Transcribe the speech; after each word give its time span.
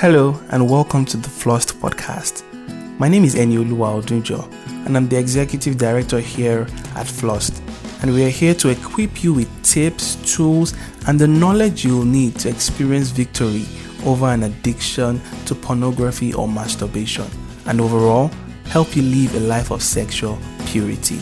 Hello 0.00 0.38
and 0.50 0.68
welcome 0.68 1.06
to 1.06 1.16
the 1.16 1.30
Flust 1.30 1.80
Podcast. 1.80 2.42
My 2.98 3.08
name 3.08 3.24
is 3.24 3.34
Enioluwa 3.34 4.02
Odunjo 4.02 4.46
and 4.84 4.94
I'm 4.94 5.08
the 5.08 5.16
Executive 5.16 5.78
Director 5.78 6.20
here 6.20 6.66
at 6.96 7.06
Flust. 7.06 7.62
And 8.02 8.12
we 8.12 8.22
are 8.26 8.28
here 8.28 8.52
to 8.56 8.68
equip 8.68 9.24
you 9.24 9.32
with 9.32 9.62
tips, 9.62 10.16
tools, 10.30 10.74
and 11.06 11.18
the 11.18 11.26
knowledge 11.26 11.82
you'll 11.82 12.04
need 12.04 12.38
to 12.40 12.50
experience 12.50 13.08
victory 13.08 13.64
over 14.04 14.26
an 14.26 14.42
addiction 14.42 15.18
to 15.46 15.54
pornography 15.54 16.34
or 16.34 16.46
masturbation, 16.46 17.26
and 17.64 17.80
overall, 17.80 18.30
help 18.66 18.94
you 18.94 19.00
live 19.00 19.34
a 19.34 19.40
life 19.40 19.70
of 19.70 19.82
sexual 19.82 20.38
purity. 20.66 21.18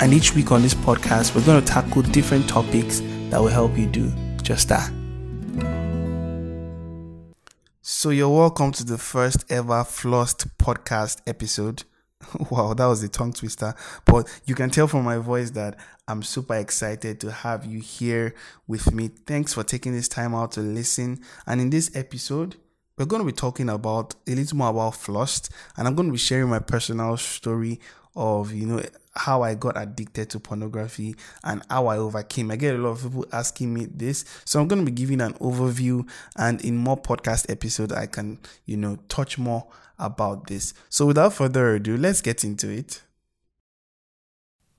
And 0.00 0.14
each 0.14 0.34
week 0.34 0.50
on 0.50 0.62
this 0.62 0.74
podcast, 0.74 1.34
we're 1.34 1.44
going 1.44 1.62
to 1.62 1.66
tackle 1.66 2.00
different 2.00 2.48
topics 2.48 3.00
that 3.28 3.38
will 3.38 3.48
help 3.48 3.76
you 3.76 3.84
do 3.84 4.10
just 4.40 4.70
that. 4.70 4.97
So, 8.00 8.10
you're 8.10 8.28
welcome 8.28 8.70
to 8.70 8.84
the 8.84 8.96
first 8.96 9.44
ever 9.50 9.82
Flust 9.82 10.56
podcast 10.56 11.20
episode. 11.26 11.82
wow, 12.48 12.72
that 12.72 12.86
was 12.86 13.02
a 13.02 13.08
tongue 13.08 13.32
twister. 13.32 13.74
But 14.04 14.28
you 14.46 14.54
can 14.54 14.70
tell 14.70 14.86
from 14.86 15.02
my 15.02 15.16
voice 15.16 15.50
that 15.50 15.76
I'm 16.06 16.22
super 16.22 16.54
excited 16.54 17.18
to 17.18 17.32
have 17.32 17.64
you 17.64 17.80
here 17.80 18.36
with 18.68 18.94
me. 18.94 19.08
Thanks 19.08 19.52
for 19.52 19.64
taking 19.64 19.94
this 19.94 20.06
time 20.06 20.32
out 20.32 20.52
to 20.52 20.60
listen. 20.60 21.22
And 21.44 21.60
in 21.60 21.70
this 21.70 21.90
episode, 21.96 22.54
we're 22.96 23.06
going 23.06 23.22
to 23.22 23.26
be 23.26 23.32
talking 23.32 23.68
about 23.68 24.14
a 24.28 24.30
little 24.36 24.58
more 24.58 24.70
about 24.70 24.94
Flust, 24.94 25.50
and 25.76 25.88
I'm 25.88 25.96
going 25.96 26.06
to 26.06 26.12
be 26.12 26.18
sharing 26.18 26.50
my 26.50 26.60
personal 26.60 27.16
story 27.16 27.80
of, 28.14 28.52
you 28.52 28.66
know, 28.66 28.80
how 29.18 29.42
I 29.42 29.54
got 29.54 29.76
addicted 29.76 30.30
to 30.30 30.40
pornography 30.40 31.16
and 31.42 31.62
how 31.68 31.88
I 31.88 31.98
overcame. 31.98 32.50
I 32.50 32.56
get 32.56 32.76
a 32.76 32.78
lot 32.78 32.90
of 32.90 33.02
people 33.02 33.26
asking 33.32 33.74
me 33.74 33.86
this. 33.86 34.24
So 34.44 34.60
I'm 34.60 34.68
going 34.68 34.84
to 34.84 34.90
be 34.90 34.94
giving 34.94 35.20
an 35.20 35.34
overview 35.34 36.08
and 36.36 36.60
in 36.62 36.76
more 36.76 36.96
podcast 36.96 37.50
episodes 37.50 37.92
I 37.92 38.06
can, 38.06 38.38
you 38.64 38.76
know, 38.76 38.96
touch 39.08 39.36
more 39.36 39.66
about 39.98 40.46
this. 40.46 40.72
So 40.88 41.06
without 41.06 41.32
further 41.34 41.74
ado, 41.74 41.96
let's 41.96 42.20
get 42.20 42.44
into 42.44 42.70
it. 42.70 43.02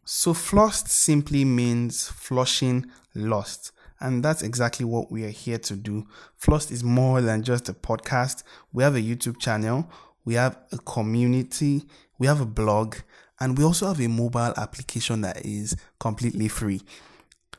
So 0.06 0.34
Flust 0.34 0.88
simply 0.88 1.46
means 1.46 2.08
flushing 2.08 2.86
lust. 3.14 3.72
And 4.00 4.24
that's 4.24 4.42
exactly 4.42 4.86
what 4.86 5.12
we 5.12 5.26
are 5.26 5.30
here 5.30 5.58
to 5.60 5.76
do. 5.76 6.08
Flust 6.38 6.72
is 6.72 6.84
more 6.84 7.20
than 7.20 7.44
just 7.44 7.68
a 7.68 7.74
podcast. 7.74 8.44
We 8.72 8.84
have 8.84 8.96
a 8.96 9.02
YouTube 9.02 9.40
channel, 9.40 9.92
we 10.24 10.36
have 10.36 10.58
a 10.72 10.78
community, 10.78 11.84
we 12.18 12.28
have 12.28 12.40
a 12.40 12.46
blog, 12.46 12.96
and 13.40 13.58
we 13.58 13.64
also 13.64 13.88
have 13.88 14.02
a 14.02 14.08
mobile 14.08 14.54
application 14.58 15.22
that 15.22 15.46
is 15.46 15.76
completely 16.00 16.48
free. 16.48 16.82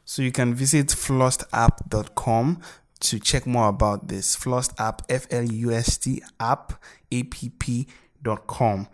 So 0.05 0.23
you 0.23 0.33
can 0.33 0.55
visit 0.55 0.89
flustapp.com 0.89 2.61
to 3.01 3.19
check 3.19 3.47
more 3.47 3.69
about 3.69 4.09
this. 4.09 4.37
Flust 4.37 4.73
app, 4.79 5.03
F 5.09 5.27
L 5.31 5.45
U 5.45 5.73
S 5.73 5.97
T 5.99 6.23
app, 6.39 6.83
app.com. 7.13 8.89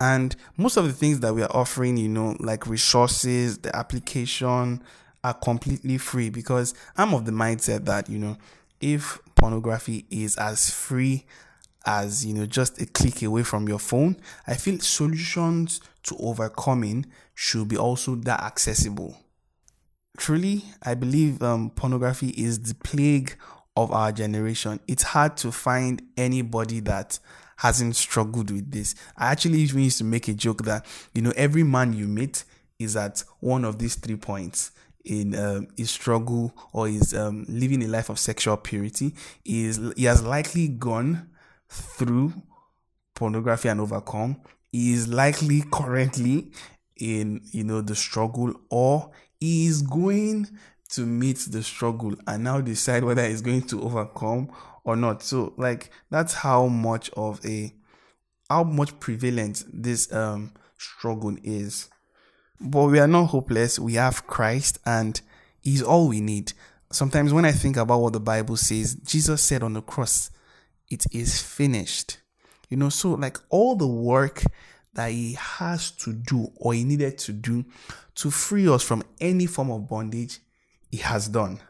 And 0.00 0.34
most 0.56 0.78
of 0.78 0.86
the 0.86 0.92
things 0.92 1.20
that 1.20 1.34
we 1.34 1.42
are 1.42 1.54
offering, 1.54 1.98
you 1.98 2.08
know, 2.08 2.36
like 2.40 2.66
resources, 2.66 3.58
the 3.58 3.74
application 3.76 4.82
are 5.22 5.34
completely 5.34 5.98
free 5.98 6.30
because 6.30 6.72
I'm 6.96 7.12
of 7.12 7.26
the 7.26 7.32
mindset 7.32 7.84
that, 7.84 8.08
you 8.08 8.18
know, 8.18 8.38
if 8.80 9.18
pornography 9.34 10.06
is 10.10 10.36
as 10.36 10.70
free 10.70 11.26
as, 11.86 12.24
you 12.24 12.34
know, 12.34 12.46
just 12.46 12.80
a 12.80 12.86
click 12.86 13.22
away 13.22 13.42
from 13.42 13.68
your 13.68 13.78
phone, 13.78 14.16
I 14.46 14.54
feel 14.54 14.78
solutions 14.80 15.80
to 16.04 16.16
overcoming 16.18 17.06
should 17.34 17.68
be 17.68 17.76
also 17.76 18.14
that 18.16 18.40
accessible. 18.40 19.16
Truly, 20.18 20.64
I 20.82 20.94
believe 20.94 21.42
um, 21.42 21.70
pornography 21.70 22.28
is 22.30 22.60
the 22.60 22.74
plague 22.74 23.36
of 23.76 23.90
our 23.92 24.12
generation. 24.12 24.80
It's 24.86 25.02
hard 25.02 25.36
to 25.38 25.52
find 25.52 26.02
anybody 26.16 26.80
that 26.80 27.18
hasn't 27.56 27.96
struggled 27.96 28.50
with 28.50 28.70
this. 28.70 28.94
I 29.16 29.30
actually 29.30 29.60
even 29.60 29.82
used 29.82 29.98
to 29.98 30.04
make 30.04 30.28
a 30.28 30.34
joke 30.34 30.64
that, 30.64 30.84
you 31.14 31.22
know, 31.22 31.32
every 31.36 31.62
man 31.62 31.92
you 31.92 32.08
meet 32.08 32.44
is 32.78 32.96
at 32.96 33.22
one 33.40 33.64
of 33.64 33.78
these 33.78 33.94
three 33.94 34.16
points 34.16 34.72
in 35.04 35.34
um, 35.34 35.68
his 35.76 35.90
struggle 35.90 36.54
or 36.72 36.88
is 36.88 37.14
um, 37.14 37.44
living 37.48 37.82
a 37.82 37.88
life 37.88 38.08
of 38.10 38.18
sexual 38.18 38.56
purity 38.56 39.14
is 39.44 39.80
he 39.96 40.04
has 40.04 40.22
likely 40.22 40.68
gone 40.68 41.28
through 41.70 42.32
pornography 43.14 43.68
and 43.68 43.80
overcome 43.80 44.40
is 44.72 45.08
likely 45.08 45.62
currently 45.70 46.50
in 46.96 47.40
you 47.52 47.64
know 47.64 47.80
the 47.80 47.94
struggle 47.94 48.52
or 48.70 49.10
is 49.40 49.82
going 49.82 50.46
to 50.88 51.06
meet 51.06 51.38
the 51.50 51.62
struggle 51.62 52.14
and 52.26 52.44
now 52.44 52.60
decide 52.60 53.04
whether 53.04 53.26
he's 53.26 53.40
going 53.40 53.62
to 53.62 53.80
overcome 53.82 54.50
or 54.84 54.96
not. 54.96 55.22
So 55.22 55.54
like 55.56 55.90
that's 56.10 56.34
how 56.34 56.66
much 56.66 57.10
of 57.10 57.44
a 57.46 57.72
how 58.48 58.64
much 58.64 58.98
prevalent 59.00 59.64
this 59.72 60.12
um 60.12 60.52
struggle 60.78 61.36
is. 61.42 61.88
But 62.60 62.86
we 62.86 62.98
are 62.98 63.06
not 63.06 63.26
hopeless. 63.26 63.78
We 63.78 63.94
have 63.94 64.26
Christ 64.26 64.78
and 64.84 65.20
he's 65.62 65.82
all 65.82 66.08
we 66.08 66.20
need. 66.20 66.52
Sometimes 66.92 67.32
when 67.32 67.44
I 67.44 67.52
think 67.52 67.76
about 67.76 68.00
what 68.00 68.12
the 68.12 68.20
Bible 68.20 68.56
says, 68.56 68.94
Jesus 68.94 69.40
said 69.42 69.62
on 69.62 69.74
the 69.74 69.80
cross, 69.80 70.30
it 70.90 71.04
is 71.12 71.40
finished. 71.40 72.18
You 72.68 72.76
know, 72.76 72.88
so 72.88 73.12
like 73.12 73.38
all 73.48 73.76
the 73.76 73.86
work 73.86 74.42
that 74.94 75.10
he 75.10 75.34
has 75.34 75.90
to 75.92 76.12
do 76.12 76.52
or 76.56 76.74
he 76.74 76.84
needed 76.84 77.18
to 77.18 77.32
do 77.32 77.64
to 78.16 78.30
free 78.30 78.68
us 78.68 78.82
from 78.82 79.02
any 79.20 79.46
form 79.46 79.70
of 79.70 79.88
bondage, 79.88 80.40
he 80.90 80.98
has 80.98 81.28
done. 81.28 81.60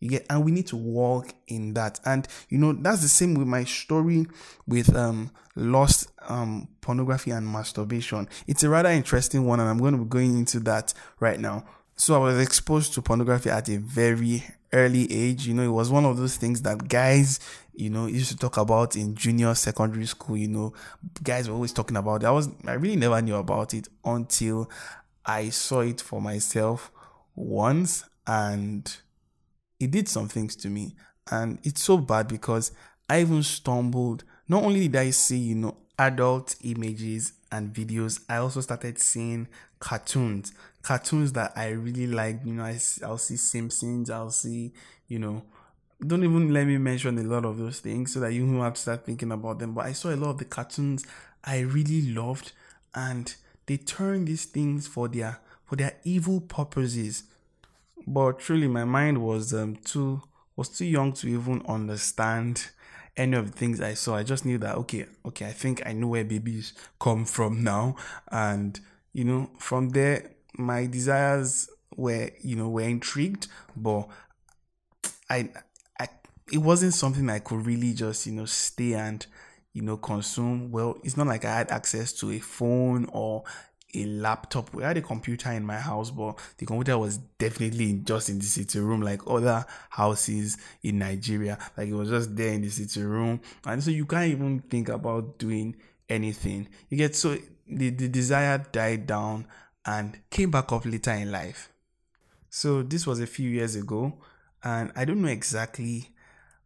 You 0.00 0.10
get, 0.10 0.26
and 0.30 0.44
we 0.44 0.52
need 0.52 0.68
to 0.68 0.76
walk 0.76 1.34
in 1.48 1.74
that. 1.74 1.98
And 2.04 2.26
you 2.48 2.58
know, 2.58 2.72
that's 2.72 3.02
the 3.02 3.08
same 3.08 3.34
with 3.34 3.48
my 3.48 3.64
story 3.64 4.26
with 4.66 4.94
um 4.94 5.32
lost 5.56 6.12
um 6.28 6.68
pornography 6.80 7.32
and 7.32 7.46
masturbation. 7.46 8.28
It's 8.46 8.62
a 8.62 8.68
rather 8.68 8.90
interesting 8.90 9.44
one, 9.44 9.58
and 9.58 9.68
I'm 9.68 9.78
going 9.78 9.96
to 9.96 10.04
be 10.04 10.08
going 10.08 10.38
into 10.38 10.60
that 10.60 10.94
right 11.18 11.40
now. 11.40 11.64
So 11.96 12.14
I 12.14 12.18
was 12.18 12.38
exposed 12.38 12.94
to 12.94 13.02
pornography 13.02 13.50
at 13.50 13.68
a 13.68 13.78
very 13.78 14.44
early 14.72 15.10
age. 15.12 15.46
You 15.46 15.54
know, 15.54 15.62
it 15.62 15.68
was 15.72 15.90
one 15.90 16.04
of 16.04 16.16
those 16.16 16.36
things 16.36 16.62
that 16.62 16.88
guys, 16.88 17.40
you 17.74 17.90
know, 17.90 18.06
used 18.06 18.30
to 18.30 18.36
talk 18.36 18.56
about 18.56 18.96
in 18.96 19.14
junior 19.14 19.54
secondary 19.54 20.06
school. 20.06 20.36
You 20.36 20.48
know, 20.48 20.72
guys 21.22 21.48
were 21.48 21.54
always 21.54 21.72
talking 21.72 21.96
about 21.96 22.22
it. 22.22 22.26
I 22.26 22.30
was 22.30 22.48
I 22.66 22.72
really 22.74 22.96
never 22.96 23.20
knew 23.22 23.36
about 23.36 23.74
it 23.74 23.88
until 24.04 24.70
I 25.24 25.50
saw 25.50 25.80
it 25.80 26.00
for 26.00 26.20
myself 26.20 26.90
once 27.34 28.04
and 28.26 28.96
it 29.78 29.90
did 29.90 30.08
some 30.08 30.28
things 30.28 30.56
to 30.56 30.68
me. 30.68 30.94
And 31.30 31.58
it's 31.62 31.82
so 31.82 31.98
bad 31.98 32.28
because 32.28 32.72
I 33.08 33.20
even 33.20 33.42
stumbled. 33.42 34.24
Not 34.48 34.64
only 34.64 34.88
did 34.88 34.96
I 34.96 35.10
see, 35.10 35.38
you 35.38 35.54
know, 35.54 35.76
adult 35.98 36.56
images 36.62 37.32
and 37.50 37.72
videos, 37.74 38.20
I 38.28 38.36
also 38.36 38.60
started 38.60 38.98
seeing 38.98 39.48
cartoons. 39.80 40.52
Cartoons 40.82 41.32
that 41.32 41.52
I 41.56 41.68
really 41.70 42.06
like. 42.06 42.40
You 42.44 42.54
know, 42.54 42.64
I, 42.64 42.78
I'll 43.04 43.18
see 43.18 43.36
Simpsons, 43.36 44.10
I'll 44.10 44.30
see, 44.30 44.72
you 45.08 45.18
know, 45.18 45.42
don't 46.06 46.22
even 46.22 46.52
let 46.52 46.66
me 46.66 46.78
mention 46.78 47.18
a 47.18 47.22
lot 47.22 47.44
of 47.44 47.58
those 47.58 47.80
things 47.80 48.12
so 48.12 48.20
that 48.20 48.32
you 48.32 48.60
have 48.60 48.74
to 48.74 48.80
start 48.80 49.04
thinking 49.04 49.32
about 49.32 49.58
them. 49.58 49.74
But 49.74 49.86
I 49.86 49.92
saw 49.92 50.10
a 50.10 50.16
lot 50.16 50.30
of 50.30 50.38
the 50.38 50.44
cartoons 50.44 51.04
I 51.42 51.60
really 51.60 52.02
loved, 52.12 52.52
and 52.94 53.34
they 53.66 53.76
turned 53.76 54.28
these 54.28 54.44
things 54.44 54.86
for 54.86 55.08
their 55.08 55.40
for 55.64 55.76
their 55.76 55.96
evil 56.04 56.40
purposes 56.40 57.24
but 58.06 58.38
truly 58.38 58.66
my 58.68 58.84
mind 58.84 59.18
was 59.22 59.52
um 59.52 59.76
too 59.76 60.22
was 60.56 60.68
too 60.68 60.86
young 60.86 61.12
to 61.12 61.28
even 61.28 61.62
understand 61.68 62.70
any 63.18 63.36
of 63.36 63.50
the 63.50 63.56
things 63.56 63.80
I 63.80 63.94
saw. 63.94 64.16
I 64.16 64.22
just 64.22 64.46
knew 64.46 64.58
that 64.58 64.76
okay, 64.76 65.06
okay, 65.26 65.46
I 65.46 65.52
think 65.52 65.82
I 65.84 65.92
know 65.92 66.08
where 66.08 66.24
babies 66.24 66.72
come 66.98 67.24
from 67.24 67.62
now, 67.62 67.96
and 68.30 68.78
you 69.12 69.24
know, 69.24 69.50
from 69.58 69.90
there, 69.90 70.30
my 70.56 70.86
desires 70.86 71.68
were 71.96 72.30
you 72.40 72.56
know 72.56 72.68
were 72.68 72.82
intrigued, 72.82 73.48
but 73.76 74.08
I, 75.28 75.50
I, 76.00 76.08
it 76.52 76.58
wasn't 76.58 76.94
something 76.94 77.28
I 77.28 77.38
could 77.40 77.66
really 77.66 77.92
just 77.92 78.26
you 78.26 78.32
know 78.32 78.46
stay 78.46 78.94
and 78.94 79.24
you 79.72 79.82
know 79.82 79.96
consume. 79.96 80.70
Well, 80.70 80.98
it's 81.04 81.16
not 81.16 81.26
like 81.26 81.44
I 81.44 81.54
had 81.56 81.70
access 81.70 82.12
to 82.14 82.30
a 82.30 82.38
phone 82.38 83.06
or 83.12 83.44
a 83.94 84.04
laptop. 84.04 84.72
We 84.74 84.82
had 84.82 84.96
a 84.96 85.02
computer 85.02 85.50
in 85.52 85.64
my 85.64 85.78
house, 85.78 86.10
but 86.10 86.38
the 86.58 86.66
computer 86.66 86.98
was 86.98 87.18
definitely 87.38 87.94
just 88.04 88.28
in 88.28 88.38
the 88.38 88.44
sitting 88.44 88.82
room, 88.82 89.00
like 89.00 89.22
other 89.26 89.64
houses 89.90 90.58
in 90.82 90.98
Nigeria. 90.98 91.58
Like 91.76 91.88
it 91.88 91.94
was 91.94 92.10
just 92.10 92.36
there 92.36 92.52
in 92.52 92.62
the 92.62 92.70
sitting 92.70 93.04
room, 93.04 93.40
and 93.64 93.82
so 93.82 93.90
you 93.90 94.06
can't 94.06 94.30
even 94.30 94.60
think 94.60 94.88
about 94.88 95.38
doing 95.38 95.76
anything. 96.08 96.68
You 96.88 96.96
get 96.96 97.16
so 97.16 97.36
the, 97.66 97.90
the 97.90 98.08
desire 98.08 98.64
died 98.72 99.06
down 99.06 99.46
and 99.84 100.18
came 100.30 100.50
back 100.50 100.72
up 100.72 100.84
later 100.84 101.12
in 101.12 101.30
life. 101.30 101.70
So 102.50 102.82
this 102.82 103.06
was 103.06 103.20
a 103.20 103.26
few 103.26 103.48
years 103.48 103.74
ago, 103.74 104.18
and 104.62 104.92
I 104.96 105.04
don't 105.04 105.22
know 105.22 105.28
exactly 105.28 106.10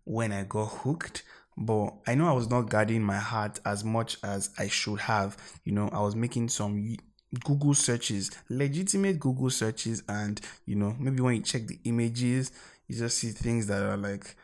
when 0.05 0.33
I 0.33 0.45
got 0.45 0.67
hooked, 0.67 1.23
but 1.57 1.95
I 2.07 2.15
know 2.15 2.29
I 2.29 2.33
was 2.33 2.49
not 2.49 2.63
guarding 2.63 3.03
my 3.03 3.19
heart 3.19 3.61
as 3.65 3.85
much 3.85 4.17
as 4.23 4.51
I 4.59 4.69
should 4.69 5.01
have. 5.01 5.37
You 5.65 5.73
know, 5.73 5.89
I 5.93 6.01
was 6.01 6.17
making 6.17 6.49
some 6.49 6.97
Google 7.44 7.75
searches, 7.75 8.31
legitimate 8.49 9.19
Google 9.19 9.50
searches, 9.50 10.02
and 10.08 10.40
you 10.67 10.76
know, 10.76 10.94
maybe 10.99 11.23
when 11.23 11.37
you 11.37 11.43
check 11.43 11.67
the 11.67 11.79
images, 11.84 12.52
you 12.88 12.96
just 12.96 13.19
see 13.19 13.29
things 13.31 13.67
that 13.69 13.82
are 13.82 13.96
like, 13.96 14.37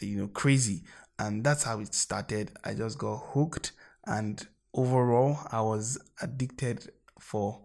you 0.00 0.16
know, 0.18 0.28
crazy. 0.28 0.82
and 1.18 1.44
that's 1.44 1.62
how 1.62 1.78
it 1.80 1.94
started. 1.94 2.50
I 2.64 2.74
just 2.74 2.98
got 2.98 3.16
hooked, 3.32 3.72
and 4.06 4.44
overall, 4.74 5.38
I 5.50 5.60
was 5.60 5.98
addicted 6.20 6.90
for 7.20 7.60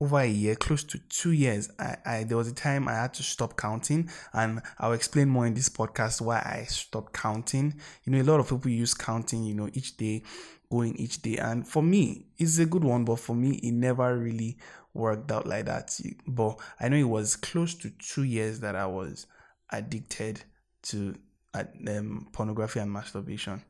over 0.00 0.18
a 0.18 0.26
year, 0.26 0.54
close 0.54 0.84
to 0.84 0.98
two 1.08 1.32
years. 1.32 1.70
I, 1.78 1.96
I 2.04 2.24
there 2.24 2.36
was 2.36 2.48
a 2.48 2.54
time 2.54 2.86
I 2.86 2.92
had 2.94 3.14
to 3.14 3.22
stop 3.22 3.56
counting, 3.56 4.10
and 4.32 4.60
I'll 4.78 4.92
explain 4.92 5.28
more 5.28 5.46
in 5.46 5.54
this 5.54 5.68
podcast 5.68 6.20
why 6.20 6.36
I 6.38 6.64
stopped 6.68 7.12
counting. 7.12 7.74
You 8.04 8.12
know, 8.12 8.20
a 8.20 8.28
lot 8.30 8.40
of 8.40 8.48
people 8.48 8.70
use 8.70 8.94
counting, 8.94 9.44
you 9.44 9.54
know, 9.54 9.68
each 9.72 9.96
day, 9.96 10.22
going 10.70 10.96
each 10.96 11.22
day, 11.22 11.36
and 11.36 11.66
for 11.66 11.82
me, 11.82 12.26
it's 12.38 12.58
a 12.58 12.66
good 12.66 12.84
one, 12.84 13.04
but 13.04 13.20
for 13.20 13.34
me, 13.34 13.60
it 13.62 13.72
never 13.72 14.16
really 14.18 14.58
worked 14.94 15.30
out 15.30 15.46
like 15.46 15.66
that. 15.66 15.98
But 16.26 16.58
I 16.80 16.88
know 16.88 16.96
it 16.96 17.04
was 17.04 17.36
close 17.36 17.74
to 17.74 17.90
two 17.90 18.24
years 18.24 18.60
that 18.60 18.76
I 18.76 18.86
was 18.86 19.26
addicted 19.70 20.42
to 20.82 21.14
um, 21.54 22.28
pornography 22.32 22.80
and 22.80 22.92
masturbation. 22.92 23.62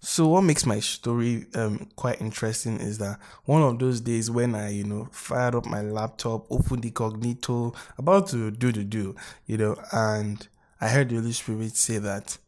So 0.00 0.28
what 0.28 0.42
makes 0.42 0.66
my 0.66 0.78
story 0.80 1.46
um, 1.54 1.88
quite 1.96 2.20
interesting 2.20 2.78
is 2.80 2.98
that 2.98 3.18
one 3.44 3.62
of 3.62 3.78
those 3.78 4.00
days 4.00 4.30
when 4.30 4.54
I, 4.54 4.70
you 4.70 4.84
know, 4.84 5.08
fired 5.10 5.54
up 5.54 5.66
my 5.66 5.80
laptop, 5.80 6.46
opened 6.50 6.82
the 6.82 6.90
Cognito, 6.90 7.74
about 7.98 8.28
to 8.28 8.50
do 8.50 8.72
the 8.72 8.84
do, 8.84 9.16
you 9.46 9.56
know, 9.56 9.76
and 9.92 10.46
I 10.80 10.88
heard 10.88 11.08
the 11.08 11.16
Holy 11.16 11.32
Spirit 11.32 11.76
say 11.76 11.98
that 11.98 12.38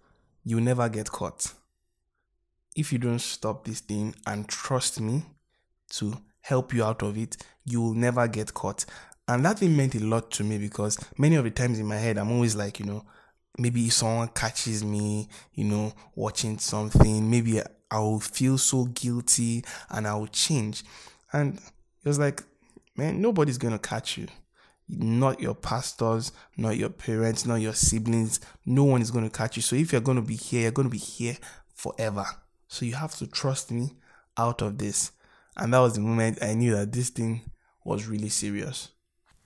you 0.44 0.61
never 0.61 0.88
get 0.88 1.11
caught. 1.11 1.52
If 2.78 2.92
you 2.92 2.98
don't 3.00 3.19
stop 3.19 3.64
this 3.64 3.80
thing 3.80 4.14
and 4.25 4.48
trust 4.48 5.00
me 5.00 5.25
to 5.94 6.16
help 6.42 6.72
you 6.72 6.84
out 6.84 7.02
of 7.02 7.19
it, 7.19 7.36
you 7.64 7.80
will 7.80 7.94
never 7.94 8.28
get 8.28 8.54
caught. 8.54 8.84
And 9.26 9.44
that 9.44 9.58
thing 9.58 9.76
meant 9.76 9.96
a 9.96 9.98
lot 9.98 10.30
to 10.32 10.44
me 10.44 10.58
because 10.58 10.96
many 11.19 11.34
of 11.34 11.42
the 11.42 11.50
times 11.50 11.80
in 11.80 11.86
my 11.86 11.96
head, 11.96 12.19
I'm 12.19 12.30
always 12.30 12.54
like, 12.54 12.78
you 12.78 12.86
know, 12.86 13.04
maybe 13.58 13.86
if 13.86 13.94
someone 13.94 14.28
catches 14.28 14.84
me, 14.84 15.28
you 15.54 15.64
know, 15.64 15.92
watching 16.14 16.56
something, 16.58 17.28
maybe 17.28 17.60
I 17.90 17.98
will 17.98 18.20
feel 18.20 18.56
so 18.58 18.84
guilty 18.84 19.64
and 19.90 20.06
I 20.06 20.14
will 20.14 20.28
change. 20.28 20.84
And 21.32 21.56
it 21.56 22.08
was 22.08 22.20
like, 22.20 22.44
man, 22.96 23.20
nobody's 23.20 23.58
going 23.58 23.76
to 23.76 23.78
catch 23.80 24.16
you. 24.16 24.28
Not 24.88 25.40
your 25.40 25.56
pastors, 25.56 26.30
not 26.56 26.76
your 26.76 26.90
parents, 26.90 27.44
not 27.44 27.56
your 27.56 27.75
siblings. 27.75 28.38
No 28.64 28.84
one 28.84 29.02
is 29.02 29.10
going 29.10 29.28
to 29.28 29.36
catch 29.36 29.56
you. 29.56 29.62
So 29.62 29.75
if 29.75 29.90
you're 29.90 30.00
going 30.00 30.16
to 30.16 30.22
be 30.22 30.36
here, 30.36 30.62
you're 30.62 30.70
going 30.70 30.88
to 30.88 30.92
be 30.92 30.96
here 30.96 31.36
forever. 31.75 32.25
So 32.69 32.85
you 32.85 32.94
have 32.94 33.15
to 33.17 33.26
trust 33.26 33.70
me 33.70 33.97
out 34.37 34.62
of 34.62 34.79
this. 34.79 35.12
And 35.56 35.75
that 35.75 35.81
was 35.81 35.94
the 35.94 36.00
moment 36.00 36.38
I 36.43 36.55
knew 36.55 36.76
that 36.76 36.93
this 36.93 37.11
thing 37.11 37.50
was 37.85 38.06
really 38.06 38.29
serious. 38.29 38.91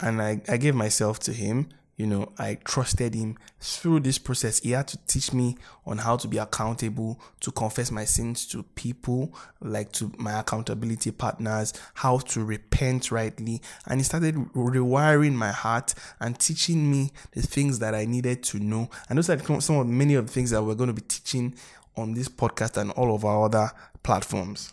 And 0.01 0.21
I, 0.21 0.43
I 0.49 0.57
gave 0.57 0.75
myself 0.75 1.19
to 1.21 1.33
him 1.33 1.69
you 1.97 2.07
know, 2.07 2.33
I 2.39 2.57
trusted 2.65 3.15
him 3.15 3.37
through 3.61 4.01
this 4.01 4.19
process. 4.19 4.61
He 4.61 4.71
had 4.71 4.89
to 4.89 4.99
teach 5.07 5.33
me 5.33 5.57
on 5.85 5.99
how 5.99 6.17
to 6.17 6.27
be 6.27 6.39
accountable, 6.39 7.21
to 7.41 7.53
confess 7.53 7.91
my 7.91 8.07
sins 8.07 8.47
to 8.49 8.63
people, 8.63 9.35
like 9.61 9.93
to 9.93 10.11
my 10.17 10.41
accountability 10.41 11.11
partners, 11.11 11.75
how 11.95 12.19
to 12.19 12.45
repent 12.45 13.13
rightly. 13.13 13.61
And 13.87 14.01
he 14.01 14.05
started 14.05 14.35
rewiring 14.35 15.35
my 15.35 15.53
heart 15.53 15.95
and 16.19 16.39
teaching 16.39 16.91
me 16.91 17.13
the 17.33 17.43
things 17.43 17.79
that 17.81 17.95
I 17.95 18.07
needed 18.07 18.43
to 18.45 18.59
know. 18.59 18.89
And 19.09 19.19
those 19.19 19.29
are 19.29 19.61
some 19.61 19.77
of 19.77 19.87
many 19.87 20.15
of 20.15 20.27
the 20.27 20.33
things 20.33 20.51
that 20.51 20.63
we're 20.63 20.75
going 20.75 20.89
to 20.89 20.95
be 20.95 21.03
teaching 21.03 21.55
on 21.97 22.15
this 22.15 22.29
podcast 22.29 22.77
and 22.77 22.91
all 22.93 23.15
of 23.15 23.25
our 23.25 23.45
other 23.45 23.71
platforms. 24.03 24.73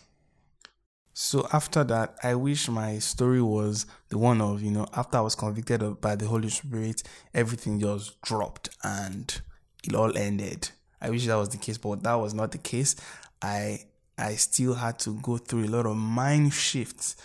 So 1.12 1.46
after 1.52 1.84
that, 1.84 2.16
I 2.22 2.34
wish 2.34 2.68
my 2.68 2.98
story 2.98 3.42
was 3.42 3.86
the 4.08 4.18
one 4.18 4.40
of, 4.40 4.62
you 4.62 4.70
know, 4.70 4.86
after 4.94 5.18
I 5.18 5.20
was 5.20 5.34
convicted 5.34 5.82
of, 5.82 6.00
by 6.00 6.16
the 6.16 6.26
Holy 6.26 6.48
Spirit, 6.48 7.02
everything 7.34 7.78
just 7.78 8.20
dropped 8.22 8.70
and 8.82 9.40
it 9.84 9.94
all 9.94 10.16
ended. 10.16 10.70
I 11.00 11.10
wish 11.10 11.26
that 11.26 11.36
was 11.36 11.50
the 11.50 11.58
case, 11.58 11.78
but 11.78 12.02
that 12.04 12.14
was 12.14 12.34
not 12.34 12.52
the 12.52 12.58
case. 12.58 12.96
I 13.42 13.86
I 14.18 14.34
still 14.34 14.74
had 14.74 14.98
to 15.00 15.14
go 15.22 15.38
through 15.38 15.64
a 15.64 15.68
lot 15.68 15.86
of 15.86 15.96
mind 15.96 16.52
shifts 16.52 17.16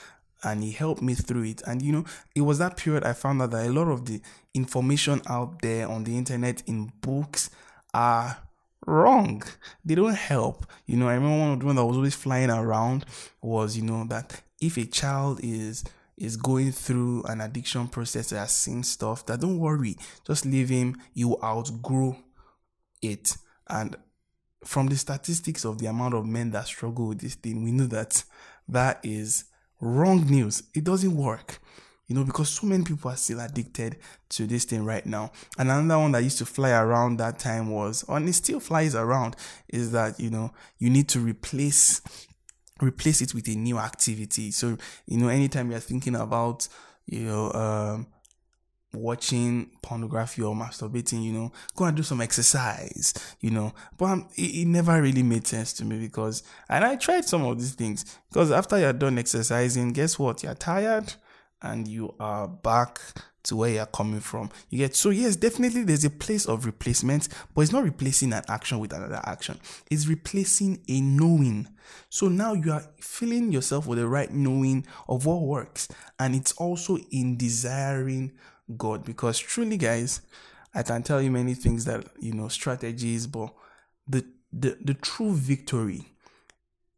and 0.43 0.63
he 0.63 0.71
helped 0.71 1.01
me 1.01 1.13
through 1.13 1.43
it. 1.43 1.61
And 1.67 1.81
you 1.81 1.91
know, 1.91 2.05
it 2.35 2.41
was 2.41 2.57
that 2.59 2.77
period 2.77 3.03
I 3.03 3.13
found 3.13 3.41
out 3.41 3.51
that 3.51 3.65
a 3.65 3.71
lot 3.71 3.89
of 3.89 4.05
the 4.05 4.21
information 4.53 5.21
out 5.27 5.61
there 5.61 5.87
on 5.89 6.05
the 6.05 6.17
internet 6.17 6.63
in 6.67 6.91
books 7.01 7.49
are 7.93 8.37
wrong. 8.85 9.43
They 9.83 9.95
don't 9.95 10.15
help. 10.15 10.65
You 10.85 10.97
know, 10.97 11.07
I 11.07 11.15
remember 11.15 11.39
one 11.39 11.51
of 11.53 11.59
the 11.59 11.65
ones 11.65 11.77
that 11.77 11.85
was 11.85 11.97
always 11.97 12.15
flying 12.15 12.49
around 12.49 13.05
was, 13.41 13.75
you 13.77 13.83
know, 13.83 14.05
that 14.09 14.41
if 14.59 14.77
a 14.77 14.85
child 14.85 15.39
is 15.43 15.83
is 16.17 16.37
going 16.37 16.71
through 16.71 17.23
an 17.23 17.41
addiction 17.41 17.87
process 17.87 18.31
or 18.31 18.37
has 18.37 18.57
seen 18.57 18.83
stuff, 18.83 19.25
that 19.25 19.41
don't 19.41 19.59
worry, 19.59 19.97
just 20.25 20.45
leave 20.45 20.69
him, 20.69 20.95
you 21.13 21.37
outgrow 21.43 22.17
it. 23.01 23.35
And 23.67 23.97
from 24.63 24.87
the 24.87 24.95
statistics 24.95 25.65
of 25.65 25.77
the 25.77 25.87
amount 25.87 26.13
of 26.13 26.25
men 26.25 26.51
that 26.51 26.67
struggle 26.67 27.09
with 27.09 27.19
this 27.19 27.35
thing, 27.35 27.63
we 27.63 27.71
know 27.71 27.87
that 27.87 28.23
that 28.69 28.99
is 29.03 29.45
wrong 29.81 30.25
news. 30.25 30.63
It 30.73 30.85
doesn't 30.85 31.15
work 31.15 31.59
you 32.07 32.15
know, 32.15 32.23
because 32.23 32.49
so 32.49 32.67
many 32.67 32.83
people 32.83 33.09
are 33.09 33.17
still 33.17 33.39
addicted 33.39 33.97
to 34.29 34.45
this 34.45 34.65
thing 34.65 34.85
right 34.85 35.05
now. 35.05 35.31
And 35.57 35.71
another 35.71 36.01
one 36.01 36.11
that 36.11 36.23
used 36.23 36.37
to 36.37 36.45
fly 36.45 36.71
around 36.71 37.17
that 37.17 37.39
time 37.39 37.71
was, 37.71 38.05
and 38.07 38.29
it 38.29 38.33
still 38.33 38.59
flies 38.59 38.95
around, 38.95 39.35
is 39.69 39.91
that, 39.91 40.19
you 40.19 40.29
know, 40.29 40.51
you 40.77 40.89
need 40.89 41.09
to 41.09 41.19
replace 41.19 42.01
replace 42.81 43.21
it 43.21 43.33
with 43.33 43.47
a 43.47 43.55
new 43.55 43.79
activity. 43.79 44.51
So, 44.51 44.77
you 45.05 45.17
know, 45.17 45.29
anytime 45.29 45.71
you're 45.71 45.79
thinking 45.79 46.15
about, 46.15 46.67
you 47.05 47.21
know, 47.21 47.51
um, 47.53 48.07
watching 48.93 49.69
pornography 49.81 50.41
or 50.41 50.53
masturbating, 50.53 51.23
you 51.23 51.31
know, 51.31 51.51
go 51.75 51.85
and 51.85 51.95
do 51.95 52.03
some 52.03 52.21
exercise, 52.21 53.13
you 53.39 53.49
know. 53.49 53.73
But 53.97 54.19
it, 54.35 54.41
it, 54.41 54.67
never 54.67 55.01
really 55.01 55.23
made 55.23 55.47
sense 55.47 55.71
to 55.73 55.85
me 55.85 55.99
because, 55.99 56.43
and 56.69 56.83
I 56.83 56.97
tried 56.97 57.25
some 57.25 57.45
of 57.45 57.57
these 57.57 57.75
things 57.75 58.05
because 58.29 58.51
after 58.51 58.77
you're 58.77 58.93
done 58.93 59.17
exercising, 59.17 59.93
guess 59.93 60.19
what? 60.19 60.43
You're 60.43 60.55
tired 60.55 61.13
and 61.61 61.87
you 61.87 62.13
are 62.19 62.47
back 62.47 62.99
to 63.45 63.55
where 63.55 63.69
you're 63.69 63.85
coming 63.85 64.19
from. 64.19 64.49
You 64.69 64.79
get 64.79 64.95
so 64.95 65.09
yes, 65.09 65.35
definitely 65.35 65.83
there's 65.83 66.03
a 66.03 66.09
place 66.09 66.45
of 66.45 66.65
replacement, 66.65 67.29
but 67.53 67.61
it's 67.61 67.71
not 67.71 67.83
replacing 67.83 68.33
an 68.33 68.43
action 68.47 68.79
with 68.79 68.93
another 68.93 69.21
action. 69.25 69.59
It's 69.89 70.07
replacing 70.07 70.81
a 70.89 71.01
knowing. 71.01 71.67
So 72.09 72.27
now 72.27 72.53
you 72.53 72.71
are 72.71 72.83
filling 72.99 73.51
yourself 73.51 73.87
with 73.87 73.99
the 73.99 74.07
right 74.07 74.31
knowing 74.31 74.85
of 75.07 75.25
what 75.25 75.41
works, 75.41 75.87
and 76.19 76.35
it's 76.35 76.53
also 76.53 76.97
in 77.11 77.37
desiring 77.37 78.33
God 78.77 79.05
because 79.05 79.37
truly, 79.37 79.77
guys, 79.77 80.21
I 80.73 80.83
can 80.83 81.03
tell 81.03 81.21
you 81.21 81.31
many 81.31 81.53
things 81.53 81.85
that 81.85 82.07
you 82.19 82.33
know 82.33 82.47
strategies, 82.47 83.27
but 83.27 83.53
the 84.07 84.25
the, 84.51 84.77
the 84.83 84.93
true 84.95 85.33
victory 85.33 86.05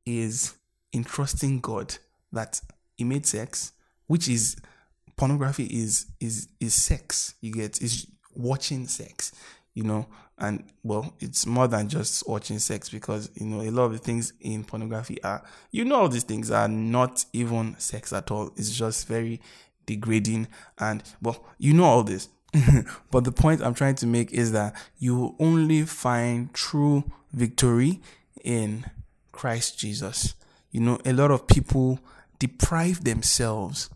is 0.05 0.55
in 0.93 1.03
trusting 1.03 1.59
God 1.59 1.95
that 2.31 2.61
He 2.95 3.03
made 3.03 3.25
sex 3.25 3.73
which 4.07 4.27
is 4.27 4.57
pornography 5.15 5.65
is 5.65 6.07
is 6.19 6.47
is 6.59 6.73
sex. 6.73 7.35
You 7.41 7.51
get 7.51 7.81
is 7.81 8.07
watching 8.33 8.87
sex, 8.87 9.31
you 9.73 9.83
know, 9.83 10.07
and 10.37 10.63
well, 10.83 11.13
it's 11.19 11.45
more 11.45 11.67
than 11.67 11.89
just 11.89 12.27
watching 12.27 12.59
sex 12.59 12.89
because 12.89 13.29
you 13.35 13.45
know 13.45 13.61
a 13.61 13.71
lot 13.71 13.85
of 13.85 13.93
the 13.93 13.97
things 13.97 14.33
in 14.39 14.63
pornography 14.63 15.21
are 15.23 15.43
you 15.71 15.83
know 15.83 15.95
all 15.95 16.09
these 16.09 16.23
things 16.23 16.51
are 16.51 16.67
not 16.67 17.25
even 17.33 17.75
sex 17.79 18.13
at 18.13 18.31
all. 18.31 18.51
It's 18.55 18.71
just 18.71 19.07
very 19.07 19.41
degrading 19.85 20.47
and 20.79 21.03
well, 21.21 21.43
you 21.57 21.73
know 21.73 21.85
all 21.85 22.03
this. 22.03 22.29
but 23.11 23.23
the 23.23 23.31
point 23.31 23.61
I'm 23.61 23.73
trying 23.73 23.95
to 23.95 24.07
make 24.07 24.31
is 24.31 24.51
that 24.53 24.73
you 24.97 25.35
only 25.39 25.83
find 25.83 26.53
true 26.53 27.03
victory 27.33 27.99
in 28.43 28.85
Christ 29.31 29.77
Jesus. 29.77 30.33
You 30.71 30.81
know, 30.81 30.99
a 31.05 31.13
lot 31.13 31.31
of 31.31 31.47
people 31.47 31.99
deprive 32.39 33.03
themselves 33.03 33.89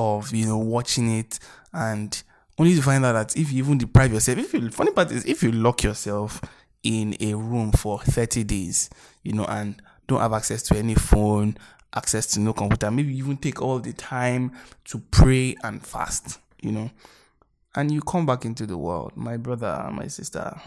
of 0.00 0.32
you 0.34 0.46
know 0.46 0.58
watching 0.58 1.18
it 1.18 1.38
and 1.72 2.22
only 2.58 2.74
to 2.74 2.82
find 2.82 3.04
out 3.04 3.12
that 3.12 3.36
if 3.36 3.52
you 3.52 3.62
even 3.62 3.78
deprive 3.78 4.12
yourself 4.12 4.38
if 4.38 4.52
you 4.52 4.70
funny 4.70 4.92
part 4.92 5.10
is 5.10 5.24
if 5.24 5.42
you 5.42 5.52
lock 5.52 5.82
yourself 5.82 6.40
in 6.82 7.16
a 7.20 7.34
room 7.34 7.72
for 7.72 7.98
30 8.00 8.44
days 8.44 8.90
you 9.22 9.32
know 9.32 9.44
and 9.44 9.80
don't 10.06 10.20
have 10.20 10.32
access 10.32 10.62
to 10.62 10.76
any 10.76 10.94
phone 10.94 11.56
access 11.94 12.26
to 12.26 12.40
no 12.40 12.52
computer 12.52 12.90
maybe 12.90 13.16
even 13.16 13.36
take 13.36 13.60
all 13.60 13.78
the 13.78 13.92
time 13.92 14.52
to 14.84 14.98
pray 15.10 15.54
and 15.62 15.84
fast 15.84 16.38
you 16.62 16.72
know 16.72 16.90
and 17.74 17.90
you 17.90 18.00
come 18.00 18.26
back 18.26 18.44
into 18.44 18.66
the 18.66 18.76
world 18.76 19.12
my 19.16 19.36
brother 19.36 19.88
my 19.92 20.06
sister 20.06 20.60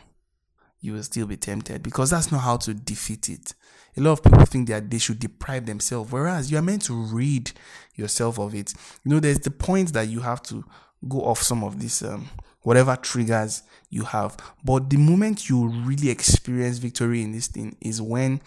you 0.83 0.93
will 0.93 1.03
still 1.03 1.25
be 1.25 1.37
tempted 1.37 1.81
because 1.81 2.11
that's 2.11 2.31
not 2.31 2.41
how 2.41 2.57
to 2.57 2.73
defeat 2.73 3.29
it 3.29 3.55
a 3.95 4.01
lot 4.01 4.13
of 4.13 4.23
people 4.23 4.45
think 4.45 4.67
that 4.69 4.89
they 4.89 4.97
should 4.97 5.19
deprive 5.19 5.65
themselves, 5.65 6.11
whereas 6.11 6.49
you 6.51 6.57
are 6.57 6.63
meant 6.63 6.83
to 6.83 6.93
read 6.93 7.51
yourself 7.95 8.39
of 8.39 8.55
it. 8.55 8.73
You 9.03 9.11
know, 9.11 9.19
there's 9.19 9.39
the 9.39 9.51
point 9.51 9.93
that 9.93 10.07
you 10.07 10.21
have 10.21 10.41
to 10.43 10.63
go 11.07 11.21
off 11.21 11.41
some 11.41 11.63
of 11.63 11.79
these 11.79 12.01
um, 12.01 12.27
whatever 12.61 12.95
triggers 12.95 13.63
you 13.89 14.03
have. 14.03 14.35
But 14.63 14.89
the 14.89 14.97
moment 14.97 15.49
you 15.49 15.67
really 15.67 16.09
experience 16.09 16.79
victory 16.79 17.21
in 17.21 17.33
this 17.33 17.47
thing 17.47 17.75
is 17.81 18.01
when 18.01 18.41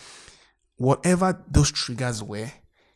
whatever 0.77 1.45
those 1.49 1.71
triggers 1.71 2.23
were, 2.23 2.51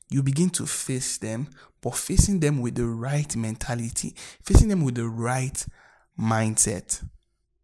you 0.08 0.22
begin 0.22 0.50
to 0.50 0.66
face 0.66 1.18
them, 1.18 1.48
but 1.80 1.94
facing 1.94 2.40
them 2.40 2.60
with 2.60 2.74
the 2.74 2.86
right 2.86 3.34
mentality, 3.36 4.16
facing 4.42 4.68
them 4.68 4.84
with 4.84 4.96
the 4.96 5.08
right 5.08 5.64
mindset. 6.18 7.04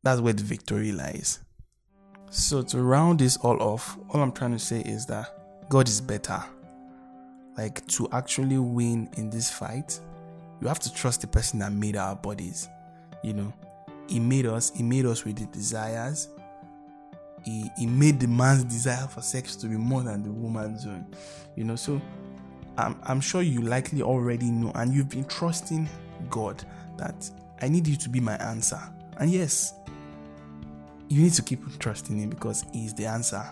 That's 0.04 0.20
where 0.20 0.32
the 0.32 0.44
victory 0.44 0.92
lies. 0.92 1.40
So, 2.30 2.62
to 2.62 2.82
round 2.82 3.20
this 3.20 3.36
all 3.38 3.62
off, 3.62 3.96
all 4.10 4.20
I'm 4.20 4.32
trying 4.32 4.52
to 4.52 4.58
say 4.58 4.80
is 4.80 5.06
that 5.06 5.28
God 5.68 5.88
is 5.88 6.00
better. 6.00 6.42
Like, 7.56 7.86
to 7.88 8.08
actually 8.12 8.58
win 8.58 9.08
in 9.16 9.30
this 9.30 9.50
fight, 9.50 9.98
you 10.60 10.68
have 10.68 10.80
to 10.80 10.92
trust 10.92 11.20
the 11.20 11.26
person 11.26 11.60
that 11.60 11.72
made 11.72 11.96
our 11.96 12.16
bodies. 12.16 12.68
You 13.22 13.34
know, 13.34 13.54
He 14.08 14.20
made 14.20 14.46
us, 14.46 14.72
He 14.74 14.82
made 14.82 15.06
us 15.06 15.24
with 15.24 15.36
the 15.36 15.46
desires. 15.46 16.28
He, 17.44 17.70
he 17.78 17.86
made 17.86 18.18
the 18.18 18.26
man's 18.26 18.64
desire 18.64 19.06
for 19.06 19.20
sex 19.20 19.54
to 19.56 19.68
be 19.68 19.76
more 19.76 20.02
than 20.02 20.24
the 20.24 20.32
woman's 20.32 20.84
own. 20.84 21.06
You 21.54 21.62
know, 21.62 21.76
so 21.76 22.02
I'm, 22.76 22.98
I'm 23.04 23.20
sure 23.20 23.40
you 23.40 23.62
likely 23.62 24.02
already 24.02 24.50
know 24.50 24.72
and 24.74 24.92
you've 24.92 25.08
been 25.08 25.26
trusting 25.26 25.88
God 26.28 26.64
that 26.96 27.30
I 27.62 27.68
need 27.68 27.86
you 27.86 27.96
to 27.96 28.08
be 28.08 28.18
my 28.18 28.34
answer. 28.36 28.80
And 29.18 29.30
yes, 29.30 29.74
you 31.08 31.22
need 31.22 31.32
to 31.34 31.42
keep 31.42 31.60
trusting 31.78 32.18
him 32.18 32.30
because 32.30 32.64
he's 32.72 32.94
the 32.94 33.06
answer. 33.06 33.44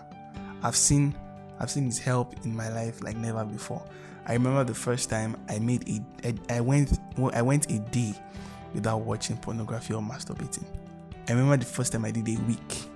I've 0.63 0.75
seen 0.75 1.15
I've 1.59 1.71
seen 1.71 1.85
his 1.85 1.99
help 1.99 2.35
in 2.43 2.55
my 2.55 2.69
life 2.69 3.01
like 3.01 3.15
never 3.15 3.45
before. 3.45 3.83
I 4.27 4.33
remember 4.33 4.63
the 4.63 4.73
first 4.73 5.09
time 5.09 5.37
I 5.49 5.59
made 5.59 5.87
a 5.87 6.27
I, 6.27 6.57
I 6.57 6.61
went 6.61 6.99
I 7.33 7.41
went 7.41 7.71
a 7.71 7.79
day 7.79 8.13
without 8.73 9.01
watching 9.01 9.37
pornography 9.37 9.93
or 9.93 10.01
masturbating. 10.01 10.65
I 11.27 11.31
remember 11.31 11.57
the 11.57 11.65
first 11.65 11.93
time 11.93 12.05
I 12.05 12.11
did 12.11 12.27
a 12.27 12.41
week. 12.43 12.89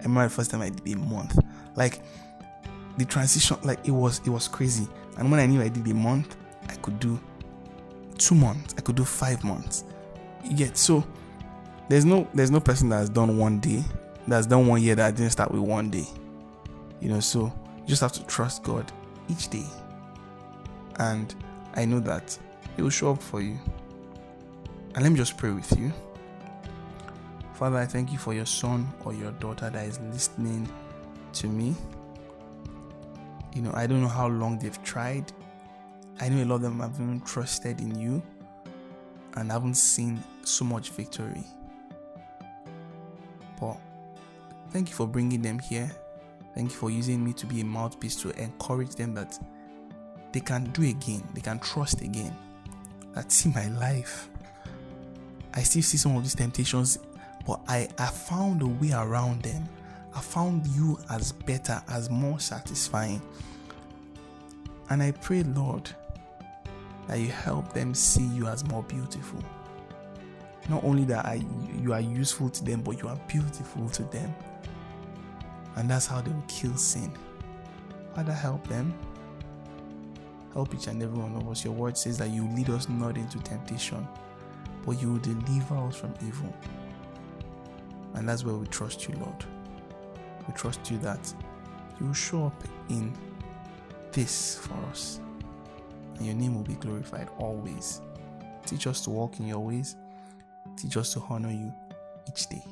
I 0.00 0.04
remember 0.04 0.24
the 0.24 0.34
first 0.34 0.50
time 0.50 0.62
I 0.62 0.70
did 0.70 0.96
a 0.96 0.98
month. 0.98 1.38
Like 1.76 2.02
the 2.96 3.04
transition, 3.04 3.56
like 3.62 3.86
it 3.86 3.90
was 3.90 4.20
it 4.24 4.30
was 4.30 4.48
crazy. 4.48 4.88
And 5.18 5.30
when 5.30 5.40
I 5.40 5.46
knew 5.46 5.60
I 5.60 5.68
did 5.68 5.86
a 5.88 5.94
month, 5.94 6.36
I 6.68 6.74
could 6.76 6.98
do 7.00 7.20
two 8.18 8.34
months. 8.34 8.74
I 8.78 8.80
could 8.80 8.96
do 8.96 9.04
five 9.04 9.44
months. 9.44 9.84
Yet 10.44 10.76
so 10.76 11.04
there's 11.88 12.04
no 12.04 12.26
there's 12.34 12.50
no 12.50 12.60
person 12.60 12.88
that 12.88 12.96
has 12.96 13.10
done 13.10 13.36
one 13.38 13.60
day 13.60 13.84
that's 14.26 14.46
done 14.46 14.66
one 14.66 14.82
year 14.82 14.94
that 14.94 15.16
didn't 15.16 15.32
start 15.32 15.50
with 15.50 15.60
one 15.60 15.90
day. 15.90 16.06
You 17.00 17.10
know 17.10 17.20
so 17.20 17.52
you 17.76 17.86
just 17.86 18.00
have 18.00 18.12
to 18.12 18.24
trust 18.26 18.62
god 18.62 18.90
each 19.28 19.48
day. 19.48 19.66
And 20.98 21.34
i 21.74 21.84
know 21.84 22.00
that 22.00 22.36
he 22.76 22.82
will 22.82 22.90
show 22.90 23.12
up 23.12 23.22
for 23.22 23.40
you. 23.40 23.58
And 24.94 25.02
let 25.02 25.10
me 25.10 25.18
just 25.18 25.36
pray 25.36 25.50
with 25.50 25.78
you. 25.78 25.92
Father 27.54 27.76
i 27.78 27.86
thank 27.86 28.12
you 28.12 28.18
for 28.18 28.32
your 28.32 28.46
son 28.46 28.88
or 29.04 29.12
your 29.12 29.32
daughter 29.32 29.68
that 29.70 29.84
is 29.86 30.00
listening 30.00 30.68
to 31.34 31.48
me. 31.48 31.74
You 33.54 33.62
know 33.62 33.72
i 33.74 33.86
don't 33.86 34.00
know 34.00 34.08
how 34.08 34.28
long 34.28 34.58
they've 34.58 34.82
tried. 34.82 35.30
I 36.20 36.28
know 36.28 36.42
a 36.42 36.46
lot 36.46 36.56
of 36.56 36.62
them 36.62 36.80
have 36.80 36.96
been 36.96 37.20
trusted 37.22 37.80
in 37.80 37.98
you 37.98 38.22
and 39.36 39.50
haven't 39.50 39.74
seen 39.74 40.22
so 40.44 40.64
much 40.64 40.90
victory 40.90 41.44
thank 44.74 44.88
you 44.88 44.94
for 44.96 45.06
bringing 45.06 45.40
them 45.40 45.56
here. 45.60 45.88
Thank 46.52 46.72
you 46.72 46.76
for 46.76 46.90
using 46.90 47.24
me 47.24 47.32
to 47.34 47.46
be 47.46 47.60
a 47.60 47.64
mouthpiece 47.64 48.16
to 48.22 48.30
encourage 48.42 48.96
them 48.96 49.14
that 49.14 49.38
they 50.32 50.40
can 50.40 50.64
do 50.72 50.82
again, 50.82 51.22
they 51.32 51.40
can 51.40 51.60
trust 51.60 52.00
again. 52.02 52.36
That 53.14 53.30
see 53.30 53.50
my 53.50 53.68
life. 53.68 54.28
I 55.54 55.62
still 55.62 55.82
see 55.82 55.96
some 55.96 56.16
of 56.16 56.24
these 56.24 56.34
temptations, 56.34 56.98
but 57.46 57.60
I, 57.68 57.88
I 57.98 58.06
found 58.06 58.62
a 58.62 58.66
way 58.66 58.90
around 58.90 59.42
them. 59.42 59.68
I 60.12 60.20
found 60.20 60.66
you 60.66 60.98
as 61.08 61.30
better, 61.30 61.80
as 61.88 62.10
more 62.10 62.40
satisfying. 62.40 63.22
And 64.90 65.00
I 65.00 65.12
pray, 65.12 65.44
Lord, 65.44 65.88
that 67.06 67.20
you 67.20 67.28
help 67.28 67.72
them 67.72 67.94
see 67.94 68.26
you 68.26 68.48
as 68.48 68.64
more 68.64 68.82
beautiful. 68.82 69.38
Not 70.68 70.82
only 70.82 71.04
that 71.04 71.26
I, 71.26 71.44
you 71.80 71.92
are 71.92 72.00
useful 72.00 72.50
to 72.50 72.64
them, 72.64 72.82
but 72.82 73.00
you 73.00 73.06
are 73.06 73.18
beautiful 73.28 73.88
to 73.90 74.02
them. 74.04 74.34
And 75.76 75.90
that's 75.90 76.06
how 76.06 76.20
they 76.20 76.30
will 76.30 76.44
kill 76.48 76.76
sin. 76.76 77.12
Father, 78.14 78.32
help 78.32 78.66
them. 78.68 78.94
Help 80.52 80.74
each 80.74 80.86
and 80.86 81.02
every 81.02 81.18
one 81.18 81.34
of 81.34 81.48
us. 81.48 81.64
Your 81.64 81.74
word 81.74 81.98
says 81.98 82.16
that 82.18 82.30
you 82.30 82.46
lead 82.48 82.70
us 82.70 82.88
not 82.88 83.16
into 83.16 83.38
temptation, 83.40 84.06
but 84.86 85.00
you 85.02 85.12
will 85.12 85.18
deliver 85.18 85.76
us 85.76 85.96
from 85.96 86.14
evil. 86.26 86.54
And 88.14 88.28
that's 88.28 88.44
where 88.44 88.54
we 88.54 88.66
trust 88.68 89.08
you, 89.08 89.14
Lord. 89.16 89.44
We 90.46 90.54
trust 90.54 90.88
you 90.90 90.98
that 90.98 91.34
you 91.98 92.06
will 92.06 92.14
show 92.14 92.46
up 92.46 92.64
in 92.88 93.12
this 94.12 94.58
for 94.58 94.74
us. 94.90 95.18
And 96.16 96.26
your 96.26 96.36
name 96.36 96.54
will 96.54 96.62
be 96.62 96.74
glorified 96.74 97.28
always. 97.38 98.00
Teach 98.64 98.86
us 98.86 99.00
to 99.02 99.10
walk 99.10 99.40
in 99.40 99.48
your 99.48 99.58
ways 99.58 99.96
Teach 100.76 100.96
us 100.96 101.12
to 101.14 101.22
honor 101.28 101.50
you 101.50 101.72
each 102.28 102.48
day. 102.48 102.64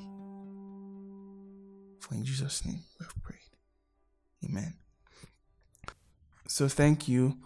Jesus' 2.43 2.67
name 2.67 2.81
we 2.99 3.05
have 3.05 3.23
prayed. 3.23 3.39
Amen. 4.45 4.75
So 6.49 6.67
thank 6.67 7.07
you, 7.07 7.37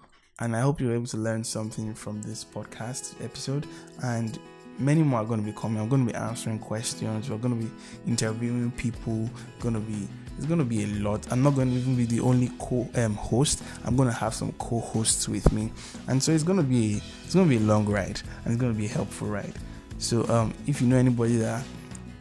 and 0.41 0.57
I 0.57 0.61
hope 0.61 0.81
you're 0.81 0.95
able 0.95 1.07
to 1.09 1.19
learn 1.19 1.45
something 1.45 1.95
from 1.95 2.23
this 2.23 2.45
podcast 2.45 3.23
episode. 3.23 3.67
And 4.03 4.38
many 4.79 5.03
more 5.03 5.21
are 5.21 5.25
going 5.26 5.41
to 5.41 5.47
be 5.47 5.53
coming. 5.53 5.81
I'm 5.81 5.91
going 5.91 6.07
to 6.07 6.12
be 6.12 6.19
answering 6.19 6.59
questions. 6.59 7.29
We're 7.29 7.37
going 7.37 7.61
to 7.61 7.67
be 7.67 7.73
interviewing 8.07 8.71
people. 8.73 9.29
Going 9.61 9.75
to 9.75 9.81
be 9.81 10.09
it's 10.38 10.47
going 10.47 10.61
to 10.61 10.65
be 10.65 10.85
a 10.85 10.87
lot. 10.87 11.31
I'm 11.31 11.43
not 11.43 11.55
going 11.55 11.71
to 11.71 11.76
even 11.76 11.95
be 11.95 12.07
the 12.07 12.21
only 12.21 12.50
co-host. 12.59 13.62
Um, 13.62 13.67
I'm 13.85 13.97
going 13.97 14.09
to 14.09 14.15
have 14.15 14.35
some 14.35 14.53
co-hosts 14.53 15.29
with 15.29 15.53
me, 15.53 15.73
and 16.09 16.23
so 16.23 16.33
it's 16.33 16.43
going 16.43 16.59
to 16.59 16.65
be 16.65 17.03
it's 17.25 17.35
going 17.35 17.49
to 17.49 17.59
be 17.59 17.62
a 17.62 17.67
long 17.67 17.85
ride, 17.87 18.21
and 18.45 18.55
it's 18.55 18.61
going 18.61 18.73
to 18.73 18.79
be 18.79 18.87
a 18.87 18.91
helpful 18.91 19.29
ride. 19.29 19.55
So 19.99 20.26
um, 20.29 20.55
if 20.67 20.81
you 20.81 20.87
know 20.87 20.97
anybody 20.97 21.37
that 21.37 21.65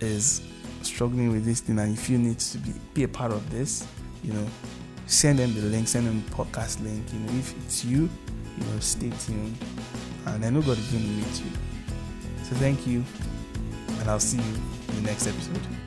is 0.01 0.41
struggling 0.85 1.31
with 1.31 1.45
this 1.45 1.59
thing 1.61 1.79
and 1.79 1.97
if 1.97 2.09
you 2.09 2.17
need 2.17 2.39
to 2.39 2.57
be, 2.59 2.73
be 2.93 3.03
a 3.03 3.07
part 3.07 3.31
of 3.31 3.49
this, 3.49 3.87
you 4.23 4.33
know, 4.33 4.45
send 5.07 5.39
them 5.39 5.53
the 5.53 5.61
link, 5.61 5.87
send 5.87 6.07
them 6.07 6.23
the 6.23 6.31
podcast 6.31 6.83
link. 6.83 7.03
You 7.13 7.19
know, 7.19 7.39
if 7.39 7.55
it's 7.65 7.85
you, 7.85 8.09
you 8.57 8.65
know, 8.65 8.79
stay 8.79 9.11
tuned. 9.25 9.55
And 10.25 10.43
I 10.43 10.49
know 10.49 10.61
God 10.61 10.77
is 10.77 10.91
going 10.91 11.03
to 11.03 11.09
meet 11.09 11.41
you. 11.41 11.51
So 12.43 12.55
thank 12.55 12.85
you, 12.85 13.03
and 13.99 14.09
I'll 14.09 14.19
see 14.19 14.37
you 14.37 14.53
in 14.89 14.95
the 14.95 15.01
next 15.01 15.27
episode. 15.27 15.84